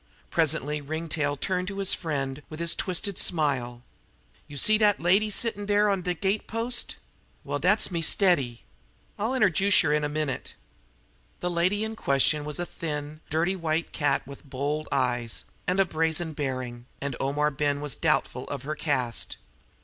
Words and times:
Presently 0.31 0.81
Ringtail 0.81 1.37
turned 1.37 1.67
to 1.67 1.77
his 1.77 1.93
friend 1.93 2.41
with 2.49 2.59
his 2.59 2.73
twisted 2.73 3.19
smile: 3.19 3.83
"Yer 4.47 4.57
see 4.57 4.79
dat 4.79 4.99
lady 4.99 5.29
settin' 5.29 5.69
on 5.69 6.01
de 6.01 6.15
gate 6.15 6.47
post? 6.47 6.95
Well, 7.43 7.59
dat's 7.59 7.91
me 7.91 8.01
steady. 8.01 8.63
I'll 9.19 9.33
interjuce 9.35 9.83
yer 9.83 9.93
in 9.93 10.03
a 10.03 10.09
minute." 10.09 10.55
The 11.39 11.51
lady 11.51 11.83
in 11.83 11.95
question 11.95 12.45
was 12.45 12.57
a 12.57 12.65
thin, 12.65 13.21
dirty 13.29 13.55
white 13.55 13.91
cat 13.91 14.25
with 14.25 14.43
bold 14.43 14.87
eyes 14.91 15.43
and 15.67 15.79
a 15.79 15.85
brazen 15.85 16.33
bearing, 16.33 16.87
and 16.99 17.15
Omar 17.19 17.51
Ben 17.51 17.79
was 17.79 17.95
doubtful 17.95 18.45
of 18.45 18.63
her 18.63 18.73
caste. 18.73 19.37